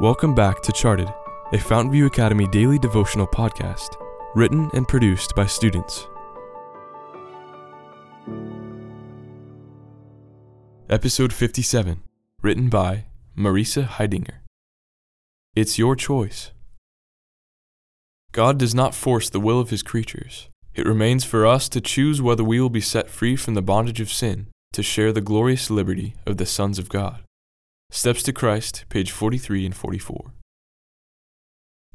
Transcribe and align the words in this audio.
Welcome 0.00 0.32
back 0.32 0.62
to 0.62 0.70
Charted, 0.70 1.12
a 1.52 1.56
Fountainview 1.56 2.06
Academy 2.06 2.46
daily 2.46 2.78
devotional 2.78 3.26
podcast, 3.26 3.96
written 4.36 4.70
and 4.72 4.86
produced 4.86 5.34
by 5.34 5.46
students. 5.46 6.06
Episode 10.88 11.32
57, 11.32 12.00
written 12.42 12.68
by 12.68 13.06
Marisa 13.36 13.88
Heidinger. 13.88 14.36
It's 15.56 15.80
your 15.80 15.96
choice. 15.96 16.52
God 18.30 18.56
does 18.56 18.76
not 18.76 18.94
force 18.94 19.28
the 19.28 19.40
will 19.40 19.58
of 19.58 19.70
his 19.70 19.82
creatures. 19.82 20.48
It 20.76 20.86
remains 20.86 21.24
for 21.24 21.44
us 21.44 21.68
to 21.70 21.80
choose 21.80 22.22
whether 22.22 22.44
we 22.44 22.60
will 22.60 22.70
be 22.70 22.80
set 22.80 23.10
free 23.10 23.34
from 23.34 23.54
the 23.54 23.62
bondage 23.62 24.00
of 24.00 24.12
sin 24.12 24.46
to 24.74 24.84
share 24.84 25.12
the 25.12 25.20
glorious 25.20 25.70
liberty 25.70 26.14
of 26.24 26.36
the 26.36 26.46
sons 26.46 26.78
of 26.78 26.88
God. 26.88 27.24
Steps 27.90 28.22
to 28.24 28.32
Christ, 28.34 28.84
page 28.90 29.10
43 29.10 29.64
and 29.64 29.74
44. 29.74 30.32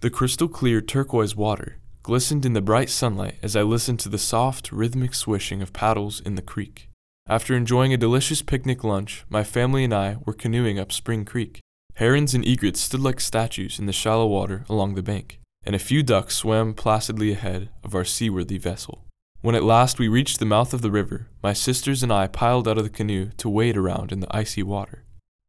The 0.00 0.08
crystal 0.08 0.48
clear 0.48 0.80
turquoise 0.80 1.34
water 1.34 1.78
glistened 2.02 2.46
in 2.46 2.52
the 2.52 2.62
bright 2.62 2.88
sunlight 2.88 3.34
as 3.42 3.56
I 3.56 3.62
listened 3.62 3.98
to 4.00 4.08
the 4.08 4.16
soft, 4.16 4.72
rhythmic 4.72 5.14
swishing 5.14 5.60
of 5.60 5.72
paddles 5.72 6.20
in 6.20 6.36
the 6.36 6.42
creek. 6.42 6.88
After 7.28 7.54
enjoying 7.54 7.92
a 7.92 7.98
delicious 7.98 8.40
picnic 8.40 8.82
lunch, 8.84 9.24
my 9.28 9.44
family 9.44 9.84
and 9.84 9.92
I 9.92 10.18
were 10.24 10.32
canoeing 10.32 10.78
up 10.78 10.92
Spring 10.92 11.24
Creek. 11.24 11.60
Herons 11.96 12.34
and 12.34 12.46
egrets 12.46 12.80
stood 12.80 13.00
like 13.00 13.20
statues 13.20 13.78
in 13.78 13.86
the 13.86 13.92
shallow 13.92 14.26
water 14.26 14.64
along 14.68 14.94
the 14.94 15.02
bank, 15.02 15.40
and 15.64 15.74
a 15.74 15.78
few 15.78 16.02
ducks 16.02 16.36
swam 16.36 16.72
placidly 16.72 17.32
ahead 17.32 17.68
of 17.84 17.94
our 17.94 18.04
seaworthy 18.04 18.58
vessel. 18.58 19.04
When 19.42 19.54
at 19.54 19.64
last 19.64 19.98
we 19.98 20.08
reached 20.08 20.38
the 20.38 20.46
mouth 20.46 20.72
of 20.72 20.82
the 20.82 20.90
river, 20.90 21.28
my 21.42 21.52
sisters 21.52 22.02
and 22.02 22.12
I 22.12 22.26
piled 22.26 22.68
out 22.68 22.78
of 22.78 22.84
the 22.84 22.90
canoe 22.90 23.30
to 23.38 23.48
wade 23.48 23.76
around 23.76 24.12
in 24.12 24.20
the 24.20 24.34
icy 24.34 24.62
water. 24.62 24.99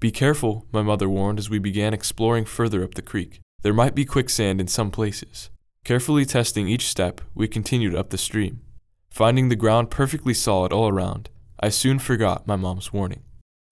Be 0.00 0.12
careful, 0.12 0.66
my 0.72 0.82
mother 0.82 1.08
warned 1.08 1.38
as 1.38 1.50
we 1.50 1.58
began 1.58 1.92
exploring 1.92 2.44
further 2.44 2.84
up 2.84 2.94
the 2.94 3.02
creek. 3.02 3.40
There 3.62 3.74
might 3.74 3.96
be 3.96 4.04
quicksand 4.04 4.60
in 4.60 4.68
some 4.68 4.92
places. 4.92 5.50
Carefully 5.84 6.24
testing 6.24 6.68
each 6.68 6.86
step, 6.86 7.20
we 7.34 7.48
continued 7.48 7.96
up 7.96 8.10
the 8.10 8.18
stream. 8.18 8.60
Finding 9.10 9.48
the 9.48 9.56
ground 9.56 9.90
perfectly 9.90 10.34
solid 10.34 10.72
all 10.72 10.88
around, 10.88 11.30
I 11.58 11.70
soon 11.70 11.98
forgot 11.98 12.46
my 12.46 12.54
mom's 12.54 12.92
warning. 12.92 13.22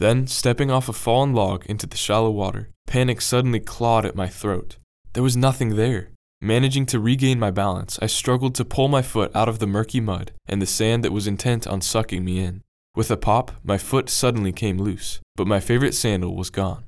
Then, 0.01 0.27
stepping 0.27 0.71
off 0.71 0.89
a 0.89 0.93
fallen 0.93 1.33
log 1.33 1.65
into 1.67 1.87
the 1.87 1.97
shallow 1.97 2.31
water, 2.31 2.71
panic 2.87 3.21
suddenly 3.21 3.61
clawed 3.61 4.05
at 4.05 4.17
my 4.17 4.27
throat. 4.27 4.79
There 5.13 5.23
was 5.23 5.37
nothing 5.37 5.77
there. 5.77 6.11
Managing 6.41 6.85
to 6.87 7.01
regain 7.01 7.39
my 7.39 7.51
balance, 7.51 7.99
I 8.03 8.07
struggled 8.07 8.55
to 8.57 8.65
pull 8.65 8.89
my 8.89 9.01
foot 9.01 9.35
out 9.35 9.49
of 9.49 9.59
the 9.59 9.67
murky 9.67 10.01
mud 10.01 10.33
and 10.47 10.61
the 10.61 10.67
sand 10.67 11.05
that 11.05 11.13
was 11.13 11.27
intent 11.27 11.67
on 11.67 11.81
sucking 11.81 12.25
me 12.25 12.41
in. 12.41 12.63
With 12.97 13.11
a 13.11 13.19
pop, 13.19 13.53
my 13.63 13.77
foot 13.77 14.09
suddenly 14.09 14.53
came 14.53 14.79
loose, 14.79 15.21
but 15.37 15.47
my 15.47 15.61
favorite 15.61 15.93
sandal 15.93 16.35
was 16.35 16.49
gone. 16.49 16.85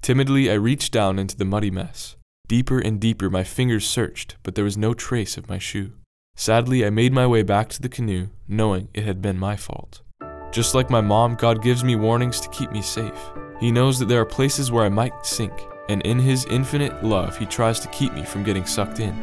Timidly, 0.00 0.50
I 0.50 0.54
reached 0.54 0.92
down 0.92 1.20
into 1.20 1.36
the 1.36 1.44
muddy 1.44 1.70
mess. 1.70 2.16
Deeper 2.48 2.80
and 2.80 2.98
deeper, 2.98 3.30
my 3.30 3.44
fingers 3.44 3.88
searched, 3.88 4.34
but 4.42 4.56
there 4.56 4.64
was 4.64 4.76
no 4.76 4.92
trace 4.92 5.36
of 5.36 5.48
my 5.48 5.58
shoe. 5.58 5.92
Sadly, 6.34 6.84
I 6.84 6.90
made 6.90 7.12
my 7.12 7.28
way 7.28 7.44
back 7.44 7.68
to 7.68 7.80
the 7.80 7.88
canoe, 7.88 8.30
knowing 8.48 8.88
it 8.92 9.04
had 9.04 9.22
been 9.22 9.38
my 9.38 9.54
fault. 9.54 10.02
Just 10.50 10.74
like 10.74 10.90
my 10.90 11.00
mom, 11.00 11.36
God 11.36 11.62
gives 11.62 11.84
me 11.84 11.94
warnings 11.94 12.40
to 12.40 12.48
keep 12.48 12.72
me 12.72 12.82
safe. 12.82 13.30
He 13.60 13.70
knows 13.70 14.00
that 14.00 14.06
there 14.06 14.20
are 14.20 14.26
places 14.26 14.72
where 14.72 14.84
I 14.84 14.88
might 14.88 15.24
sink, 15.24 15.52
and 15.88 16.02
in 16.02 16.18
His 16.18 16.44
infinite 16.46 17.04
love, 17.04 17.38
He 17.38 17.46
tries 17.46 17.78
to 17.80 17.88
keep 17.88 18.12
me 18.14 18.24
from 18.24 18.42
getting 18.42 18.66
sucked 18.66 18.98
in. 18.98 19.14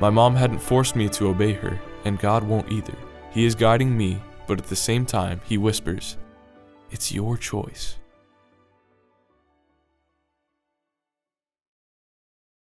My 0.00 0.10
mom 0.10 0.36
hadn't 0.36 0.58
forced 0.58 0.96
me 0.96 1.08
to 1.08 1.28
obey 1.28 1.54
her, 1.54 1.80
and 2.04 2.18
God 2.18 2.44
won't 2.44 2.70
either. 2.70 2.94
He 3.30 3.46
is 3.46 3.54
guiding 3.54 3.96
me 3.96 4.20
but 4.48 4.58
at 4.58 4.66
the 4.66 4.74
same 4.74 5.06
time, 5.06 5.40
he 5.44 5.56
whispers, 5.58 6.16
It's 6.90 7.12
your 7.12 7.36
choice. 7.36 7.96